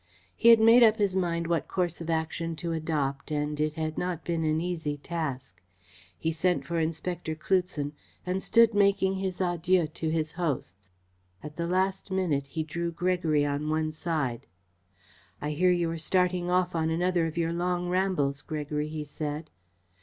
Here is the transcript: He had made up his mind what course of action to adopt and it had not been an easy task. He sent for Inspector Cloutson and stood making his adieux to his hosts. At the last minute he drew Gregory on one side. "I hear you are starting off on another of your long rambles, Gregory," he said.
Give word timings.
He 0.35 0.49
had 0.49 0.59
made 0.59 0.81
up 0.81 0.97
his 0.97 1.15
mind 1.15 1.45
what 1.45 1.67
course 1.67 2.01
of 2.01 2.09
action 2.09 2.55
to 2.55 2.71
adopt 2.71 3.29
and 3.29 3.59
it 3.59 3.75
had 3.75 3.99
not 3.99 4.23
been 4.25 4.43
an 4.43 4.59
easy 4.59 4.97
task. 4.97 5.61
He 6.17 6.31
sent 6.31 6.65
for 6.65 6.79
Inspector 6.79 7.35
Cloutson 7.35 7.91
and 8.25 8.41
stood 8.41 8.73
making 8.73 9.17
his 9.17 9.39
adieux 9.39 9.85
to 9.85 10.09
his 10.09 10.31
hosts. 10.31 10.89
At 11.43 11.55
the 11.55 11.67
last 11.67 12.09
minute 12.09 12.47
he 12.47 12.63
drew 12.63 12.91
Gregory 12.91 13.45
on 13.45 13.69
one 13.69 13.91
side. 13.91 14.47
"I 15.39 15.51
hear 15.51 15.69
you 15.69 15.87
are 15.91 15.99
starting 15.99 16.49
off 16.49 16.73
on 16.73 16.89
another 16.89 17.27
of 17.27 17.37
your 17.37 17.53
long 17.53 17.87
rambles, 17.87 18.41
Gregory," 18.41 18.87
he 18.87 19.03
said. 19.03 19.51